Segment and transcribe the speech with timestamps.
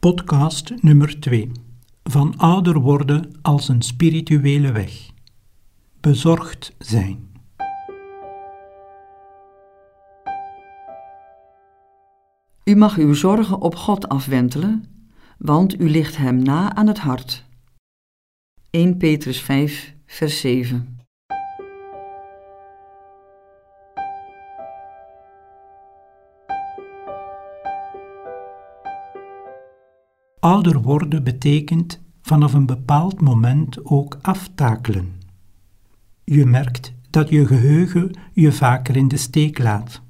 [0.00, 1.50] Podcast nummer 2
[2.02, 5.10] van ouder worden als een spirituele weg.
[6.00, 7.32] Bezorgd zijn.
[12.64, 14.84] U mag uw zorgen op God afwentelen,
[15.38, 17.44] want u ligt Hem na aan het hart.
[18.70, 20.99] 1 Petrus 5, vers 7.
[30.40, 35.12] Ouder worden betekent vanaf een bepaald moment ook aftakelen.
[36.24, 40.02] Je merkt dat je geheugen je vaker in de steek laat.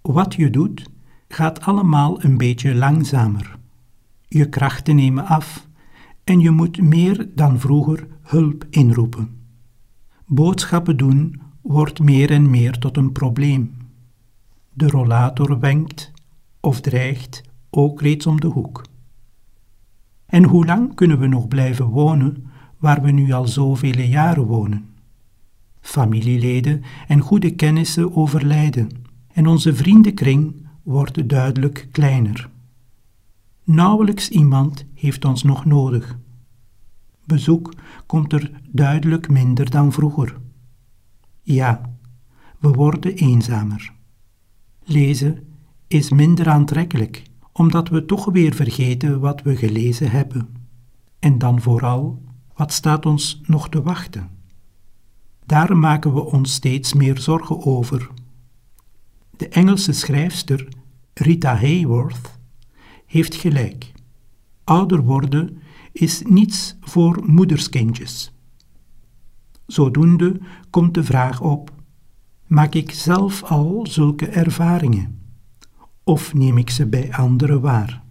[0.00, 0.90] Wat je doet,
[1.28, 3.58] gaat allemaal een beetje langzamer.
[4.28, 5.66] Je krachten nemen af
[6.24, 9.40] en je moet meer dan vroeger hulp inroepen.
[10.26, 13.76] Boodschappen doen wordt meer en meer tot een probleem.
[14.72, 16.12] De rollator wenkt
[16.60, 18.92] of dreigt ook reeds om de hoek.
[20.34, 22.46] En hoe lang kunnen we nog blijven wonen
[22.78, 24.88] waar we nu al zoveel jaren wonen?
[25.80, 28.88] Familieleden en goede kennissen overlijden
[29.32, 32.50] en onze vriendenkring wordt duidelijk kleiner.
[33.64, 36.18] Nauwelijks iemand heeft ons nog nodig.
[37.26, 37.74] Bezoek
[38.06, 40.36] komt er duidelijk minder dan vroeger.
[41.42, 41.96] Ja,
[42.58, 43.92] we worden eenzamer.
[44.84, 45.38] Lezen
[45.86, 47.22] is minder aantrekkelijk
[47.56, 50.48] omdat we toch weer vergeten wat we gelezen hebben.
[51.18, 52.22] En dan vooral,
[52.54, 54.30] wat staat ons nog te wachten?
[55.46, 58.10] Daar maken we ons steeds meer zorgen over.
[59.36, 60.68] De Engelse schrijfster
[61.14, 62.38] Rita Hayworth
[63.06, 63.92] heeft gelijk.
[64.64, 65.58] Ouder worden
[65.92, 68.32] is niets voor moederskindjes.
[69.66, 71.72] Zodoende komt de vraag op:
[72.46, 75.23] maak ik zelf al zulke ervaringen?
[76.04, 78.03] Of neem ik ze bij anderen waar?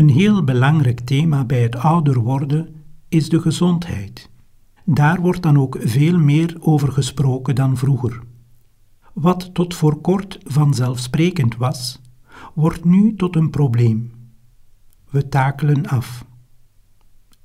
[0.00, 2.68] Een heel belangrijk thema bij het ouder worden
[3.08, 4.30] is de gezondheid.
[4.84, 8.20] Daar wordt dan ook veel meer over gesproken dan vroeger.
[9.12, 12.00] Wat tot voor kort vanzelfsprekend was,
[12.54, 14.12] wordt nu tot een probleem.
[15.10, 16.24] We takelen af.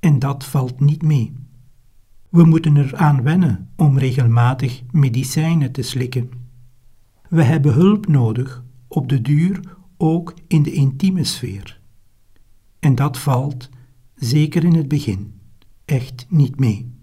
[0.00, 1.32] En dat valt niet mee.
[2.28, 6.30] We moeten er aan wennen om regelmatig medicijnen te slikken.
[7.28, 9.60] We hebben hulp nodig, op de duur
[9.96, 11.75] ook in de intieme sfeer.
[12.78, 13.68] En dat valt,
[14.14, 15.40] zeker in het begin,
[15.84, 16.94] echt niet mee.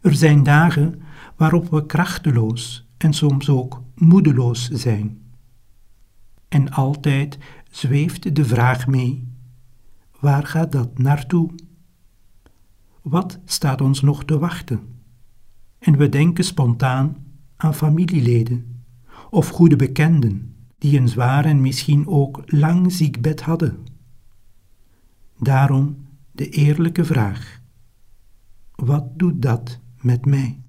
[0.00, 1.02] Er zijn dagen
[1.36, 5.20] waarop we krachteloos en soms ook moedeloos zijn.
[6.48, 7.38] En altijd
[7.70, 9.28] zweeft de vraag mee:
[10.20, 11.50] waar gaat dat naartoe?
[13.02, 14.80] Wat staat ons nog te wachten?
[15.78, 17.16] En we denken spontaan
[17.56, 18.84] aan familieleden
[19.30, 23.78] of goede bekenden die een zwaar en misschien ook lang ziekbed hadden.
[25.42, 27.60] Daarom de eerlijke vraag:
[28.74, 30.61] wat doet dat met mij?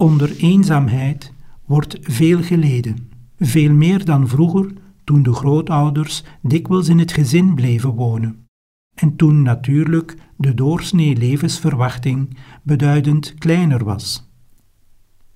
[0.00, 1.32] Onder eenzaamheid
[1.66, 4.72] wordt veel geleden, veel meer dan vroeger
[5.04, 8.46] toen de grootouders dikwijls in het gezin bleven wonen
[8.94, 14.30] en toen natuurlijk de doorsnee levensverwachting beduidend kleiner was.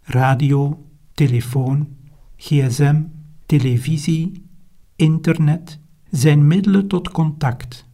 [0.02, 1.88] Radio, telefoon,
[2.36, 3.02] gsm,
[3.46, 4.48] televisie,
[4.96, 7.88] internet zijn middelen tot contact.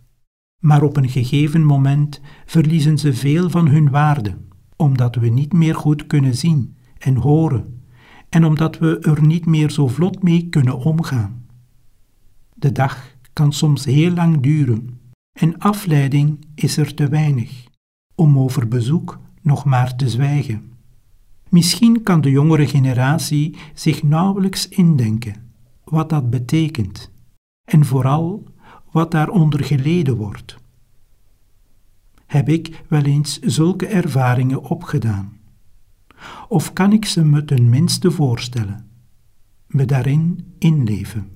[0.59, 4.37] Maar op een gegeven moment verliezen ze veel van hun waarde,
[4.81, 7.83] omdat we niet meer goed kunnen zien en horen,
[8.29, 11.47] en omdat we er niet meer zo vlot mee kunnen omgaan.
[12.55, 15.01] De dag kan soms heel lang duren
[15.33, 17.65] en afleiding is er te weinig,
[18.15, 20.73] om over bezoek nog maar te zwijgen.
[21.49, 25.53] Misschien kan de jongere generatie zich nauwelijks indenken
[25.85, 27.11] wat dat betekent
[27.65, 28.45] en vooral
[28.91, 30.60] wat daaronder geleden wordt.
[32.31, 35.39] Heb ik wel eens zulke ervaringen opgedaan?
[36.49, 38.91] Of kan ik ze me ten minste voorstellen,
[39.67, 41.31] me daarin inleven?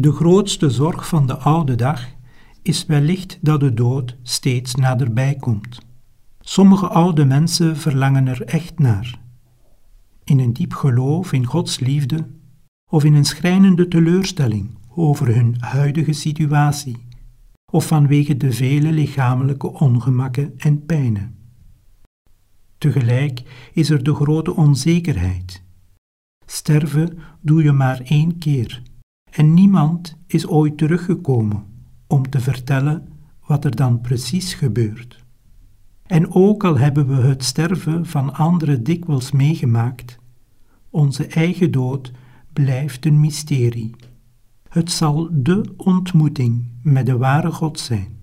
[0.00, 2.08] De grootste zorg van de oude dag
[2.62, 5.78] is wellicht dat de dood steeds naderbij komt.
[6.40, 9.20] Sommige oude mensen verlangen er echt naar.
[10.24, 12.26] In een diep geloof in Gods liefde
[12.90, 17.06] of in een schrijnende teleurstelling over hun huidige situatie
[17.72, 21.36] of vanwege de vele lichamelijke ongemakken en pijnen.
[22.78, 25.62] Tegelijk is er de grote onzekerheid.
[26.46, 28.86] Sterven doe je maar één keer
[29.30, 31.64] en niemand is ooit teruggekomen
[32.06, 33.08] om te vertellen
[33.46, 35.24] wat er dan precies gebeurt.
[36.06, 40.18] En ook al hebben we het sterven van anderen dikwijls meegemaakt,
[40.90, 42.12] onze eigen dood
[42.52, 43.94] blijft een mysterie.
[44.68, 48.16] Het zal de ontmoeting met de ware God zijn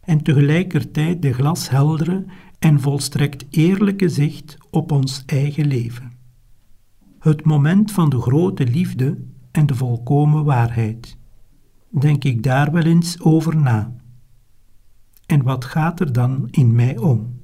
[0.00, 2.24] en tegelijkertijd de glasheldere
[2.58, 6.12] en volstrekt eerlijke zicht op ons eigen leven.
[7.18, 9.18] Het moment van de grote liefde
[9.50, 11.18] en de volkomen waarheid.
[11.90, 13.92] Denk ik daar wel eens over na.
[15.26, 17.39] En wat gaat er dan in mij om?